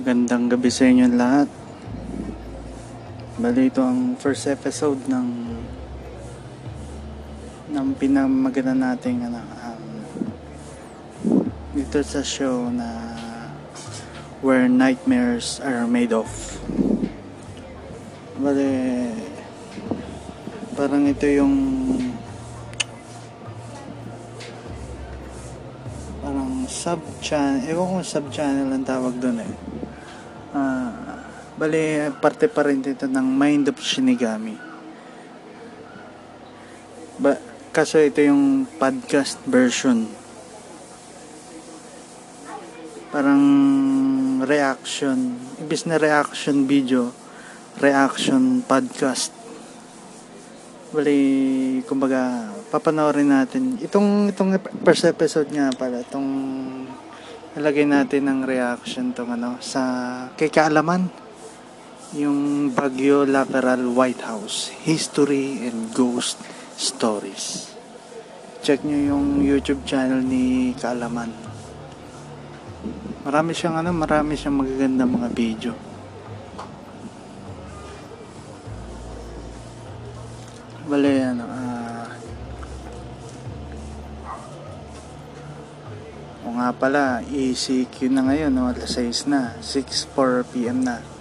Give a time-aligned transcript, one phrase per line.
[0.00, 1.44] magandang gabi sa inyo lahat.
[3.36, 5.28] Bali ito ang first episode ng
[7.68, 9.84] ng pinamaganda nating ano, um,
[11.76, 13.12] dito sa show na
[14.40, 16.32] Where Nightmares Are Made Of.
[18.40, 18.72] Bali
[20.80, 21.56] parang ito yung
[26.24, 29.69] parang sub-channel, ewan kung sub-channel ang tawag doon eh.
[31.60, 34.56] Bali, parte pa rin dito ng Mind of Shinigami.
[37.20, 37.36] Ba,
[37.68, 40.08] kaso ito yung podcast version.
[43.12, 43.44] Parang
[44.40, 47.12] reaction, ibis na reaction video,
[47.76, 49.28] reaction podcast.
[50.96, 51.20] Bali,
[51.84, 53.76] kumbaga, papanoorin natin.
[53.84, 56.24] Itong, itong first episode nga pala, itong
[57.52, 59.84] nalagay natin ng reaction tong ano, sa
[60.40, 61.28] kay Kaalaman.
[62.10, 66.42] Yung Bagyo Lateral White House, History and Ghost
[66.74, 67.70] Stories.
[68.66, 71.30] Check nyo yung YouTube channel ni Kaalaman.
[73.22, 75.72] Marami siyang ano, marami siyang magaganda mga video.
[80.90, 82.10] Bale, ano, ah...
[86.42, 88.66] o nga pala, ECQ na ngayon, no?
[88.66, 91.19] alas 6 na, 6.4pm na.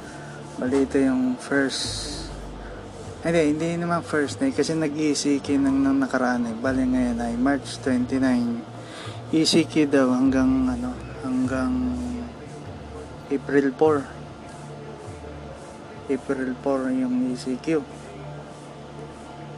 [0.60, 2.20] Bale, ito yung first...
[3.24, 6.56] Hindi, hindi naman first na kasi nag-ECQ nang, nang nakaraan eh.
[6.60, 8.60] Bale ngayon ay March 29.
[9.32, 10.92] ECQ daw hanggang ano,
[11.24, 11.96] hanggang
[13.32, 14.04] April 4.
[16.12, 17.80] April 4 yung ECQ.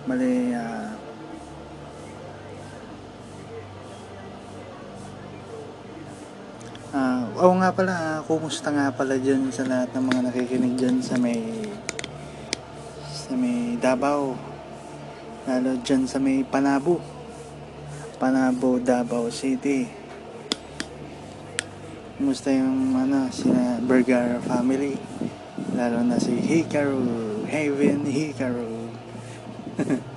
[0.05, 0.90] Mali, ah...
[7.41, 11.41] Oo nga pala, kumusta nga pala dyan sa lahat ng mga nakikinig dyan sa may
[13.09, 14.37] sa may Davao?
[15.49, 17.01] Lalo dyan sa may Panabo.
[18.21, 19.89] Panabo, Davao City.
[22.21, 25.01] Kumusta yung ano, sina Bergara family?
[25.73, 28.69] Lalo na si Hikaru Haven Hikaru.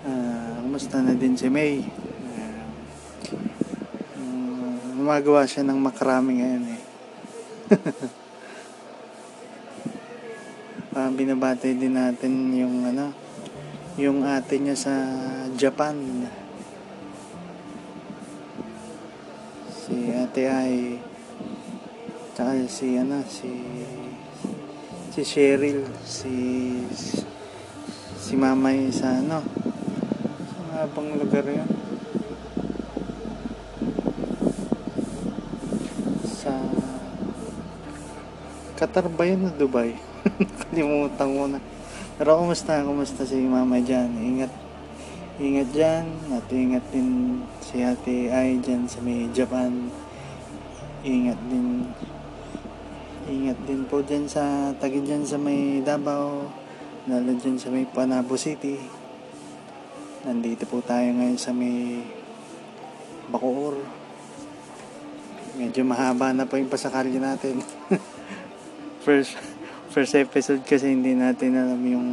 [0.00, 1.99] Ah, kumusta na din si May?
[5.10, 6.80] Gumagawa siya ng makarami ngayon eh.
[10.90, 13.14] Ah, binabati din natin yung ano,
[13.94, 14.94] yung ate niya sa
[15.54, 15.94] Japan.
[19.70, 20.98] Si ate ay
[22.34, 23.50] tsaka si ano, si
[25.14, 26.34] si Cheryl, si
[28.18, 29.46] si Mamay sa ano,
[30.74, 31.70] sa bang lugar yun?
[36.40, 36.56] Sa
[38.80, 39.92] Qatar ba yun o Dubai?
[40.64, 41.60] Kalimutan ko na.
[42.16, 42.80] Pero kumusta?
[42.80, 44.08] Kumusta si Mama dyan?
[44.16, 44.48] Ingat.
[45.36, 46.08] Ingat dyan.
[46.32, 49.92] At ingat din si Ate Ai dyan sa may Japan.
[51.04, 51.92] Ingat din.
[53.28, 56.48] Ingat din po dyan sa tagi dyan sa may Davao.
[57.04, 58.80] Lalo dyan sa may Panabo City.
[60.24, 62.00] Nandito po tayo ngayon sa may
[63.28, 63.76] Bacoor.
[65.60, 67.60] Medyo mahaba na po yung pasakalyo natin.
[69.00, 69.36] first
[69.94, 72.08] first episode kasi hindi natin alam yung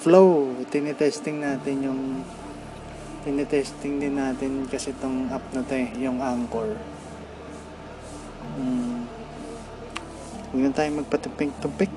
[0.00, 0.56] flow.
[0.70, 2.02] Tinetesting natin yung
[3.20, 6.72] tinetesting din natin kasi tong app na to eh, yung Anchor.
[8.56, 9.04] Hmm.
[10.50, 11.92] Huwag na tayo magpatumpik-tumpik.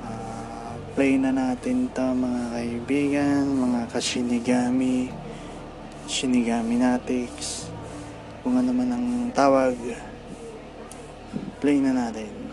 [0.00, 5.12] Ah, play na natin to mga kaibigan, mga kashinigami,
[6.08, 7.68] shinigami natics,
[8.40, 9.06] kung ano man ang
[9.36, 9.76] tawag.
[11.60, 12.45] play na natin.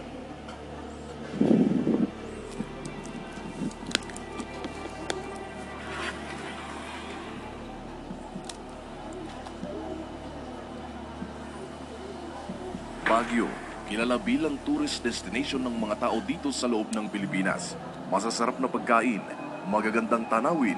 [14.04, 17.72] Kilala bilang tourist destination ng mga tao dito sa loob ng Pilipinas.
[18.12, 19.24] Masasarap na pagkain,
[19.72, 20.76] magagandang tanawin,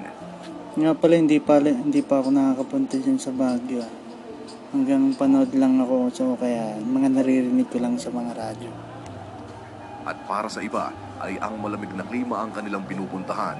[0.77, 3.81] Nga pala, hindi pa, hindi pa ako nakakapunta dyan sa Baguio.
[4.69, 8.69] Hanggang panood lang ako, so kaya mga naririnig ko lang sa mga radyo.
[10.06, 13.57] at para sa iba ay ang malamig na klima ang kanilang pinupuntahan.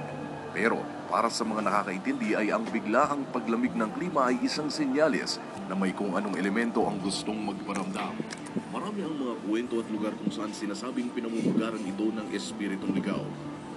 [0.54, 5.74] Pero para sa mga nakakaintindi ay ang biglaang paglamig ng klima ay isang senyales na
[5.74, 8.14] may kung anong elemento ang gustong magparamdam.
[8.68, 13.22] Marami ang mga kwento at lugar kung saan sinasabing pinamumugaran ito ng espiritong ligaw.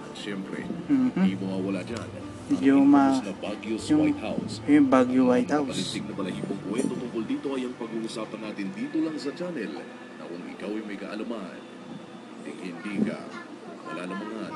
[0.02, 1.10] At syempre, Mhm.
[1.14, 2.28] hindi mawawala dyan ang
[2.60, 4.54] Yung ma- infamous na Baguio's yung- White House.
[4.66, 5.70] Yung Baguio White House.
[5.70, 9.72] Palistig na balahibong kwento tungkol dito ay ang pag-uusapan natin dito lang sa channel
[10.18, 11.58] na kung ikaw ay may kaalaman,
[12.42, 13.18] eh hindi ka,
[13.88, 14.52] wala naman.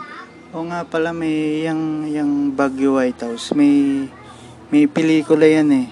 [0.53, 3.55] O nga pala, may yung, yung Baguio White House.
[3.55, 4.05] May,
[4.67, 5.87] may pelikula yan eh.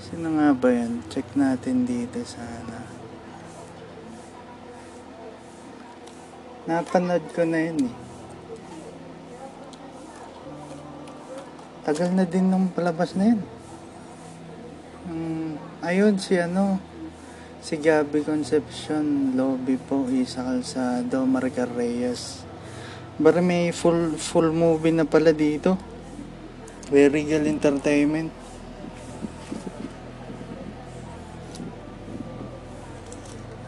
[0.00, 1.02] Sino nga ba yan?
[1.10, 2.86] Check natin dito sana.
[6.64, 7.94] Napanood ko na yun eh.
[11.84, 13.40] Tagal na din nung palabas na yun.
[15.04, 16.80] Hmm, ayun si ano,
[17.64, 22.44] si Gabby Concepcion, Lobby po, Isa Calzado, Marga Reyes.
[23.16, 25.80] Bari may full full movie na pala dito.
[26.92, 28.28] Very Regal Entertainment.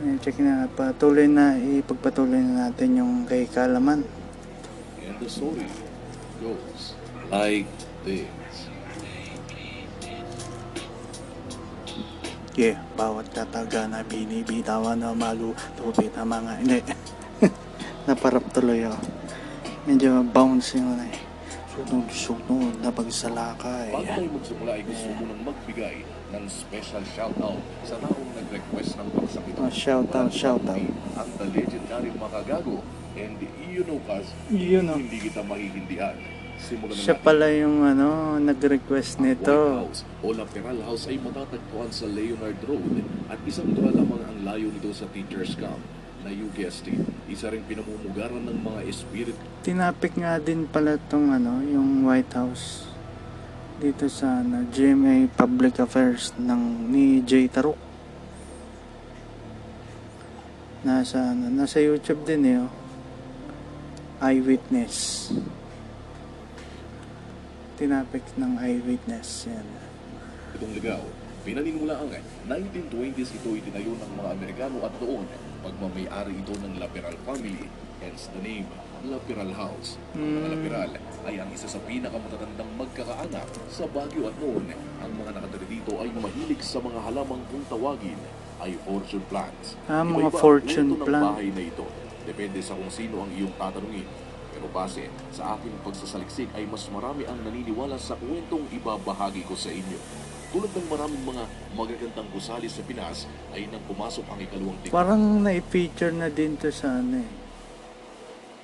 [0.04, 0.69] Ayun, check na.
[0.76, 4.04] Patuloy na, ipagpatuloy na natin yung kay Kalaman.
[5.00, 5.64] And the story
[6.44, 6.92] goes
[7.32, 7.64] like
[8.04, 8.28] this.
[12.56, 16.81] Yeah, bawat tataga na binibitawan na malu, tupit na mga, hindi.
[18.08, 18.97] Naparap tuloy ako.
[19.85, 21.20] Medyo bounce yung ano eh.
[21.76, 23.93] Sunod-sunod na pagsalakay.
[23.93, 25.97] Bago tayo magsimula ay gusto mo nang magbigay
[26.32, 29.55] ng special shoutout sa taong nag-request ng pagsakit.
[29.61, 30.81] Oh, shoutout, shoutout.
[31.20, 32.81] Ang the legendary Makagago
[33.20, 33.37] and
[33.69, 34.00] you know
[34.49, 34.97] Yun oh.
[34.97, 36.17] hindi kita mahihindihan.
[36.56, 39.56] Simulan na Siya pala yung ano, nag-request White nito.
[39.85, 44.73] House o Lateral House ay matatagpuan sa Leonard Road at isang dura lamang ang layo
[44.73, 45.81] nito sa Teacher's Camp
[46.26, 46.99] na you guessed it,
[47.31, 52.87] isa rin pinamumugaran ng mga espiritu Tinapik nga din pala tong ano, yung White House
[53.76, 57.76] dito sa ano, GMA Public Affairs ng ni Jay Taruk.
[60.81, 62.59] Nasa ano, nasa YouTube din eh.
[62.64, 62.73] Oh.
[64.25, 65.29] Eyewitness.
[67.76, 69.69] Tinapik ng eyewitness yan.
[70.56, 71.05] itong ligaw.
[71.44, 72.08] Pinaniniwalaang
[72.49, 75.28] 1920s ito itinayo ng mga Amerikano at doon
[75.61, 77.69] pagmamayari ito ng Laperal family,
[78.00, 78.64] hence the name
[79.05, 80.00] Laperal House.
[80.17, 80.52] Ang mga Mm.
[80.56, 80.90] Laperal
[81.28, 84.73] ay ang isa sa pinakamatatandang magkakaanak sa Baguio at noon.
[85.05, 88.17] Ang mga nakatira dito ay mahilig sa mga halamang kung tawagin
[88.56, 89.76] ay fortune plants.
[89.84, 91.25] Ah, mga Iba-iba fortune kwento ng plant.
[91.28, 91.85] bahay na ito.
[92.25, 94.09] Depende sa kung sino ang iyong tatanungin.
[94.70, 99.99] Base sa aking pagsasaliksik ay mas marami ang naniniwala sa kwentong ibabahagi ko sa inyo.
[100.54, 101.44] Tulad ng maraming mga
[101.75, 106.70] magagandang gusali sa Pinas ay nang pumasok ang ikalawang tig Parang na-feature na din to
[106.70, 107.30] sa ano eh.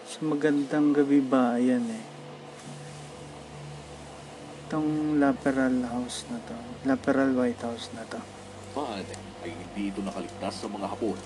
[0.07, 2.05] Sa magandang gabi bayan eh.
[4.65, 6.57] Itong Laperal House na to.
[6.89, 8.23] Laperal White House na to.
[8.73, 9.05] Paan
[9.45, 11.19] ay hindi ito nakaligtas sa mga Hapon.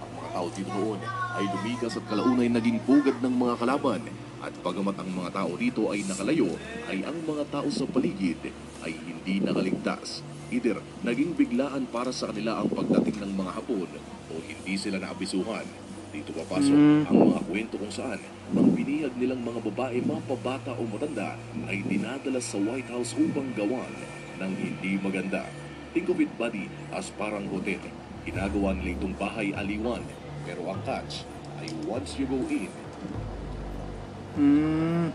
[0.00, 1.00] Ang mga tao dito noon
[1.36, 4.00] ay lumigas at kalaunay naging bugad ng mga kalaban.
[4.44, 6.52] At bagamat ang mga tao dito ay nakalayo,
[6.92, 8.36] ay ang mga tao sa paligid
[8.84, 10.20] ay hindi nakaligtas.
[10.52, 13.88] Either naging biglaan para sa kanila ang pagdating ng mga Hapon
[14.28, 15.64] o hindi sila naabisuhan.
[16.12, 17.02] Dito papasok Mm.
[17.08, 18.20] ang mga kwento kung saan
[18.52, 23.90] ang binihag nilang mga babae, mapabata o matanda ay dinadala sa White House upang gawan
[24.44, 25.48] ng hindi maganda.
[25.96, 27.80] Think of it, buddy, as parang hotel.
[28.28, 30.04] Ginagawa nila itong bahay aliwan.
[30.44, 31.24] Pero ang catch
[31.64, 32.68] ay once you go in,
[34.34, 35.14] Hmm.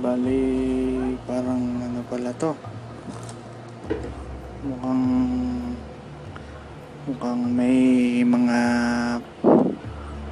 [0.00, 0.40] Bali,
[1.28, 2.56] parang ano pala to.
[4.64, 5.04] Mukhang
[7.04, 8.60] mukhang may mga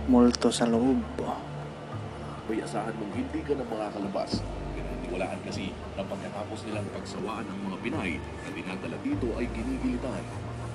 [0.09, 1.05] multo sa loob.
[2.49, 4.41] may asahan mong hindi ka na makakalabas.
[4.73, 10.25] Pinaniniwalaan kasi na pagkatapos nilang pagsawaan ng mga Pinay na dinadala dito ay ginigilitan.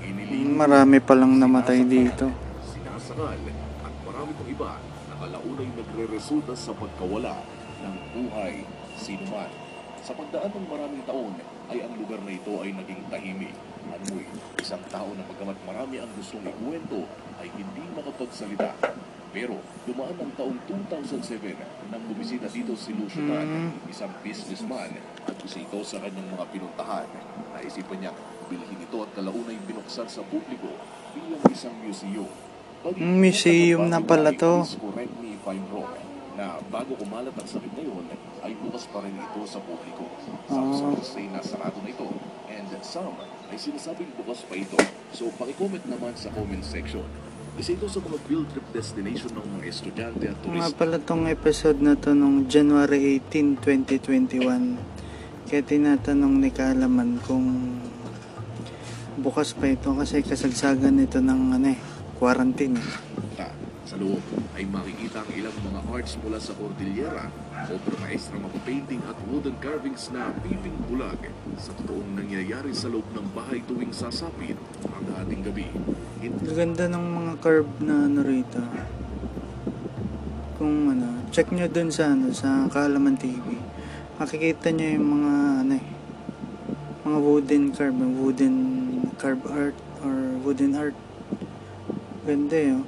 [0.06, 2.30] Inililin, Marami palang namatay dito.
[2.62, 3.42] sinasakal,
[3.82, 4.70] at marami pang iba
[5.18, 7.42] na kalaunay nagre-resulta sa pagkawala
[7.82, 8.62] ng buhay
[8.94, 9.50] sinuman.
[10.06, 11.34] Sa pagdaan ng maraming taon,
[11.74, 13.58] ay ang lugar na ito ay naging tahimik.
[13.90, 14.30] Ano eh,
[14.62, 17.10] isang tao na pagkamat marami ang gustong ikwento
[17.42, 18.78] ay hindi makapagsalita.
[19.34, 19.58] Pero
[19.90, 21.58] dumaan ang taong 2007
[21.90, 23.90] nang bumisita dito si Lucio Tan, Mm.
[23.90, 27.10] isang businessman at isa ito sa kanyang mga pinuntahan.
[27.58, 28.14] Naisipan niya
[28.48, 30.72] bilhin ito at kalaunay binuksan sa publiko
[31.12, 32.30] bilang isang museum.
[32.96, 34.64] Museum na pala to.
[34.64, 35.92] Correct me if I'm wrong
[36.34, 38.06] na bago kumalat ang sakit na yun,
[38.40, 40.06] ay bukas pa rin ito sa publiko.
[40.46, 40.78] Some Ah.
[40.94, 42.06] sources say na sarado na ito,
[42.48, 43.18] and some
[43.50, 44.78] ay sinasabing bukas pa ito.
[45.10, 47.04] So, pakicomment naman sa comment section.
[47.58, 50.78] Isa ito sa mga field trip destination ng mga estudyante at Nga turista.
[50.78, 54.78] pala tong episode na to nung January 18, 2021.
[55.44, 57.82] Kaya tinatanong ni Kalaman kung
[59.18, 61.80] bukas pa ito kasi kasagsagan nito ng ano eh,
[62.18, 62.82] quarantine.
[62.82, 63.18] eh.
[63.88, 64.20] Sa loob
[64.52, 67.32] ay makikita ang ilang mga arts mula sa Cordillera,
[67.72, 73.08] obra maestra mga painting at wooden carvings na piping bulag sa totoong nangyayari sa loob
[73.16, 74.60] ng bahay tuwing sasapit
[74.92, 75.72] ang ating gabi.
[76.20, 78.60] Ang ganda ng mga curve na ano rito.
[80.60, 83.56] Kung ano, check nyo dun sa ano, sa Kalaman TV.
[84.20, 85.34] Makikita nyo yung mga
[85.64, 85.88] ano eh,
[87.08, 88.56] mga wooden carve, wooden
[89.16, 91.07] carve art or wooden art.
[92.28, 92.84] Ganda eh, oh.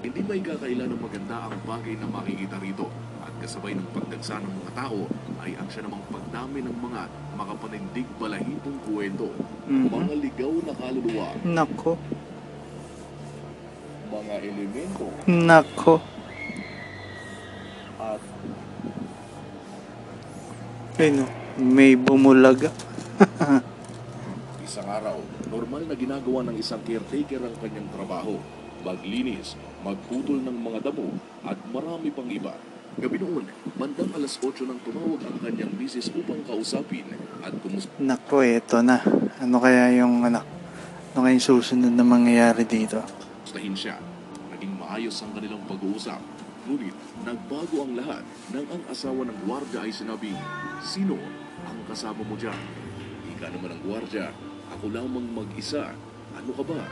[0.00, 2.88] Hindi may kakaila ng maganda ang bagay na makikita rito
[3.20, 5.04] at kasabay ng pagdagsa ng mga tao
[5.38, 7.00] ay ang siya namang pagdami ng mga
[7.36, 9.28] makapanindig balahibong kwento,
[9.68, 9.86] Mhm.
[9.86, 11.92] mga ligaw na kaluluwa, Nako,
[14.10, 15.94] mga elemento nako.
[18.00, 18.22] at
[20.94, 22.72] Ayun oh, may bumulaga.
[24.72, 25.20] Isang araw,
[25.52, 28.40] normal na ginagawa ng isang caretaker ang kanyang trabaho.
[28.80, 29.52] Maglinis,
[29.84, 31.12] magputol ng mga damo,
[31.44, 32.56] at marami pang iba.
[32.96, 33.44] Gabi noon,
[33.76, 37.04] bandang alas 8 nang tumawag ang kanyang misis upang kausapin
[37.44, 39.04] at kumusta Nako, eto na.
[39.44, 43.04] Ano kaya yung ano, ano kaya yung susunod na mangyayari dito?
[43.44, 44.00] Gustahin siya.
[44.56, 46.24] Naging maayos ang kanilang pag-uusap.
[46.64, 46.96] Ngunit
[47.28, 48.24] nagbago ang lahat
[48.56, 50.40] nang ang asawa ng gwardya ay sinabing,
[50.80, 51.20] Sino
[51.68, 52.56] ang kasama mo dyan?
[53.36, 54.32] Ika naman ang gwardya,
[54.82, 55.94] ako lamang mag-isa.
[56.34, 56.82] Ano ka ba?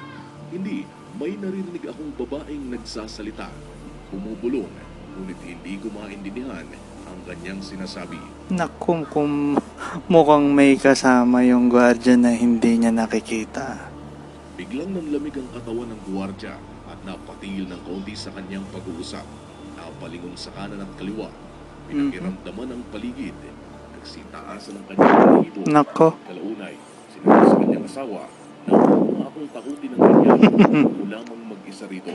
[0.55, 0.87] Hindi,
[1.19, 3.51] may naririnig akong babaeng nagsasalita.
[4.15, 4.71] Bumubulong,
[5.19, 6.71] ngunit hindi ko maintindihan
[7.11, 8.23] ang kanyang sinasabi.
[8.55, 9.59] Naku, kung
[10.07, 13.91] mukhang may kasama yung gwardiya na hindi niya nakikita.
[14.55, 16.55] Biglang nanlamig ang katawan ng guwardya
[16.87, 19.27] at napatigil ng kaunti sa kanyang pag-uusap.
[19.75, 21.27] Napalingon sa kanan at kaliwa.
[21.91, 23.35] Pinakiramdaman ang paligid.
[23.99, 25.61] Nagsitaasan ang kanyang balahibo.
[25.67, 26.79] Nako, Kalaunay,
[27.21, 28.23] kanyang asawa
[28.71, 30.39] na akong takutin ng ganyan.
[30.39, 32.15] Ako lamang mag-isa rito.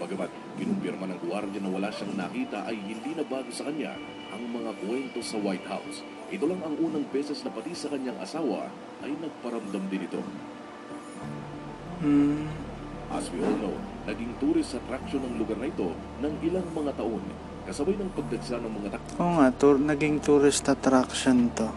[0.00, 3.92] Bagamat kinumpirma ng guwardya na wala siyang nakita ay hindi na bago sa kanya
[4.32, 6.00] ang mga kwento sa White House.
[6.32, 8.72] Ito lang ang unang beses na pati sa kanyang asawa
[9.04, 10.24] ay nagparamdam din ito.
[12.00, 12.48] hmm,
[13.12, 13.76] As we all know,
[14.08, 17.20] naging tourist attraction ang lugar na ito ng ilang mga taon.
[17.68, 21.68] Kasabay ng pagdagsa ng mga tak oo nga, tour, naging tourist attraction to.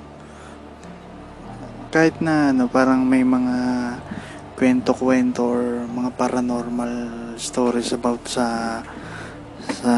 [1.93, 3.57] Kahit na ano, parang may mga
[4.57, 6.93] kwento-kwento or mga paranormal
[7.37, 8.81] stories about sa
[9.61, 9.93] sa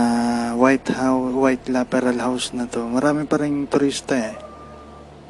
[0.60, 2.84] White House, White Laperal House na to.
[2.84, 4.36] Marami pa rin turista eh.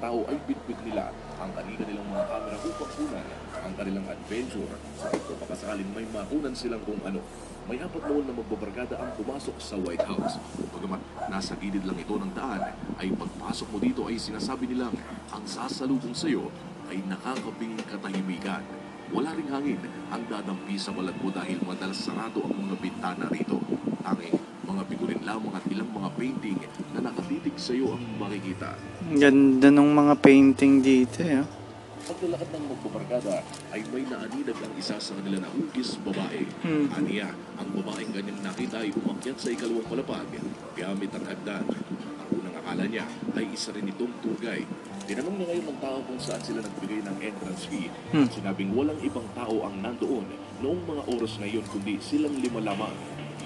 [0.02, 3.26] tao ay bitbit nila ang kanilang mga kamera upang kunan
[3.62, 7.22] ang kanilang adventure sa ito pakasakaling may makunan silang kung ano.
[7.66, 10.38] May apat noon na magbabarkada ang pumasok sa White House.
[10.70, 11.02] Bagamat
[11.34, 12.62] nasa gilid lang ito ng daan,
[13.02, 14.94] ay pagpasok mo dito ay sinasabi nilang
[15.34, 16.54] ang sasalubong sa iyo
[16.94, 18.62] ay nakakabing katahimikan.
[19.10, 19.82] Wala ring hangin
[20.14, 23.58] ang dadampi sa balat mo dahil madalas sarado ang mga bintana rito.
[24.06, 26.62] Tanging mga figurin lamang at ilang mga painting
[26.94, 28.78] na nakatitig sa iyo ang makikita.
[29.10, 31.42] Ganda ng mga painting dito eh.
[31.42, 31.65] oh.
[32.06, 33.42] Paglalakad ng magbabarkada
[33.74, 36.46] ay may naaninag ang isa sa kanila na hugis babae.
[36.62, 36.86] Hmm.
[36.94, 40.30] Aniya, ang babaeng kanyang nakita ay umakyat sa ikalawang palapag
[40.78, 41.66] gamit ang hagdan.
[41.66, 44.70] Ang unang akala niya ay isa rin itong guide.
[45.10, 47.90] Tinanong niya ngayon ng tao kung saan sila nagbigay ng entrance fee.
[48.14, 48.30] Hmm.
[48.30, 50.30] Sinabing walang ibang tao ang nandoon
[50.62, 52.94] noong mga oras na iyon kundi silang lima lamang.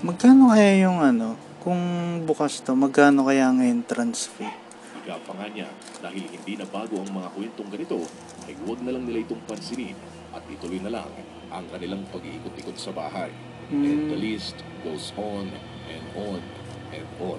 [0.03, 1.79] Magkano kaya yung ano, kung
[2.27, 4.51] bukas to, magkano kaya ang entrance fee?
[4.99, 5.71] Ika pa nga niya
[6.03, 8.03] dahil hindi na bago ang mga kwentong ganito
[8.49, 9.93] ay huwag na lang nila itong pansinin
[10.33, 11.09] at ituloy na lang
[11.53, 13.29] ang kanilang pag-iikot-ikot sa bahay.
[13.69, 14.25] And the Hmm.
[14.25, 15.53] list goes on
[15.85, 16.41] and on
[16.89, 17.37] and on.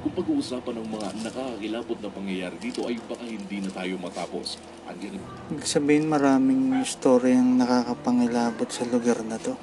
[0.00, 4.60] Kung pag-uusapan ng mga nakakakilabot na pangyayari dito ay baka hindi na tayo matapos.
[4.84, 5.20] Andiyan
[5.52, 9.56] Ibig sabihin maraming story ang nakakapangilabot sa lugar na to.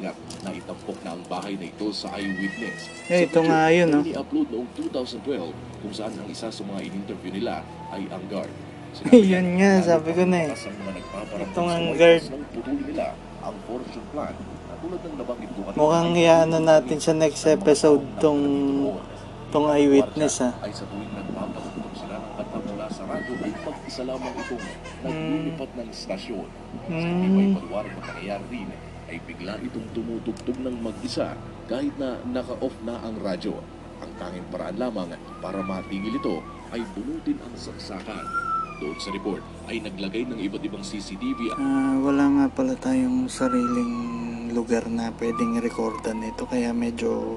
[0.00, 2.88] nga na itampok na ang bahay na ito sa eyewitness.
[3.12, 4.00] Eh, ito nga yun, no?
[4.00, 4.16] no?
[4.16, 7.60] upload noong 2012 kung saan ang isa sa mga in-interview nila
[7.92, 8.48] ay ang guard.
[9.14, 10.54] Yun nga, sabi ko na eh.
[11.46, 12.22] Itong ang guard.
[13.40, 14.34] Ang fortune plan.
[15.76, 18.40] Mukhang iano natin sa next episode tong
[19.50, 20.54] tong eyewitness ah.
[20.64, 24.64] ay sa tuwing nagpapatugtog sila ng kanta mula sa radyo ay mag-isa lamang itong
[25.04, 26.48] naglilipat ng stasyon.
[26.48, 27.28] Sa Hmm.
[27.34, 28.68] may paliwanag na pangyayari rin
[29.10, 31.34] ay bigla itong tumutugtog ng mag-isa
[31.66, 33.58] kahit na naka-off na ang radyo.
[34.00, 35.12] Ang tanging paraan lamang
[35.44, 36.40] para matigil ito
[36.72, 38.49] ay bunutin ang saksakan.
[38.80, 43.92] Doon sa report ay naglagay ng iba't ibang CCTV Ah, wala nga pala tayong sariling
[44.56, 47.36] lugar na pwedeng recordan nito kaya medyo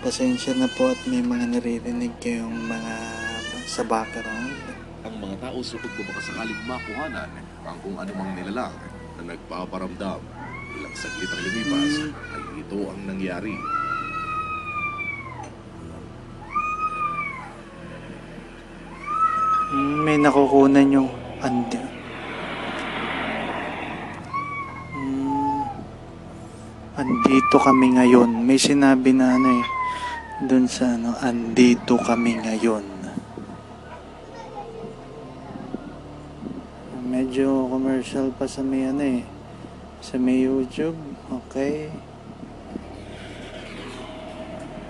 [0.00, 2.94] pasensya na po at may mga naririnig kayong mga
[3.68, 4.56] sa background.
[5.00, 7.30] ang mga tao sa pagbabakasakaling makuhanan
[7.64, 8.72] ang kung anumang nilalang
[9.16, 10.20] na nagpaparamdam.
[10.76, 11.94] Ilang saglit ang lumipas
[12.36, 13.56] ay ito ang nangyari.
[13.56, 13.80] Mm,
[19.70, 21.06] May nakukunan yung
[21.38, 21.78] andi.
[24.98, 25.62] Mm,
[26.98, 28.34] andito kami ngayon.
[28.42, 29.66] May sinabi na ano eh.
[30.42, 32.82] Doon sa ano, andito kami ngayon.
[37.06, 39.22] Medyo commercial pa sa may ano eh.
[40.02, 40.98] Sa may YouTube.
[41.46, 41.94] Okay.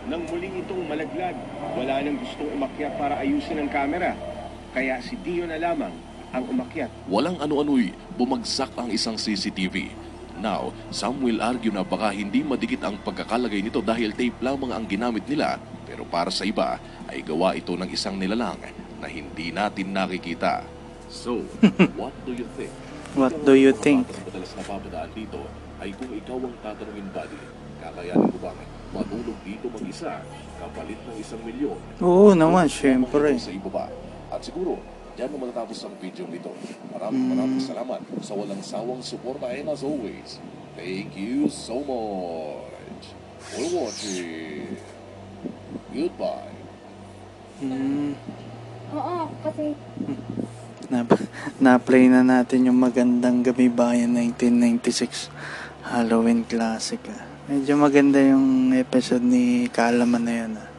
[0.08, 1.36] Nang muling itong malaglag,
[1.76, 4.29] wala nang gustong umakyat para ayusin ang kamera.
[4.70, 5.90] Kaya si Dio na lamang
[6.30, 6.90] ang umakyat.
[7.10, 9.90] Walang ano-ano'y bumagsak ang isang CCTV.
[10.38, 14.86] Now, some will argue na baka hindi madikit ang pagkakalagay nito dahil tape lamang ang
[14.86, 15.58] ginamit nila.
[15.84, 16.78] Pero para sa iba,
[17.10, 18.56] ay gawa ito ng isang nilalang
[19.02, 20.62] na hindi natin nakikita.
[21.10, 21.42] So,
[22.00, 22.72] what do you think?
[23.18, 24.06] What do you think?
[24.06, 25.42] Ang madalas napapadaan dito
[25.82, 27.40] ay kung ikaw ang tatanungin, buddy,
[27.82, 28.58] kakayanin mo bang
[28.94, 30.22] matulog dito mag-isa
[30.62, 31.78] kapalit ng isang milyon?
[31.98, 33.34] Oo naman, syempre.
[33.36, 33.90] Sa ibaba.
[34.30, 34.78] At siguro,
[35.20, 36.48] Diyan na matatapos ang video nito.
[36.94, 40.40] Maraming maraming salamat sa walang sawang suporta and as always,
[40.78, 43.04] thank you so much
[43.36, 44.80] for watching.
[45.90, 46.56] Goodbye.
[47.60, 48.16] Mm,
[48.96, 49.76] Oo, kasi
[50.88, 51.04] na,
[51.60, 55.28] na-play na natin yung magandang Gabi Bayan 1996
[55.84, 57.02] Halloween Classic.
[57.12, 57.28] ah.
[57.50, 60.52] Medyo maganda yung episode ni Kalaman na yun.
[60.56, 60.69] ah.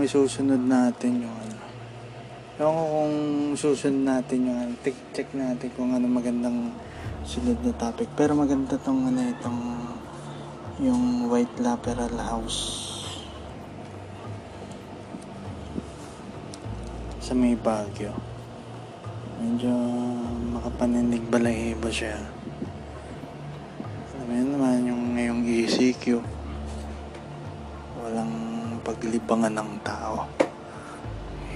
[0.00, 1.56] Mukhang isusunod natin yung ano.
[2.56, 3.16] Ewan ko kung
[3.52, 4.72] susunod natin yung ano.
[4.80, 6.72] Check, natin kung ano magandang
[7.20, 8.08] sunod na topic.
[8.16, 9.60] Pero maganda tong ano itong
[10.80, 12.88] yung White Lateral House
[17.20, 18.16] sa may Baguio.
[19.36, 19.68] Medyo
[20.56, 22.16] makapaninig balahibo siya.
[24.16, 26.39] Alam mo yun naman yung ngayong ECQ.
[29.00, 30.28] Paglibangan ng tao.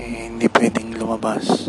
[0.00, 1.68] Eh, hindi pwedeng lumabas.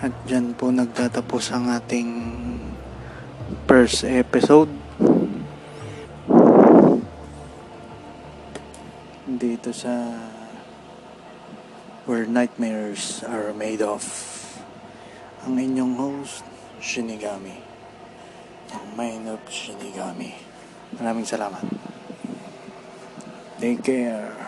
[0.00, 2.08] At dyan po nagtatapos ang ating
[3.68, 4.72] first episode.
[9.28, 10.16] Dito sa
[12.08, 14.08] Where Nightmares Are Made Of.
[15.44, 16.40] Ang inyong host,
[16.80, 17.60] Shinigami.
[18.72, 20.45] Ang mind of Shinigami.
[20.96, 21.64] Maraming salamat.
[23.60, 24.45] Take care.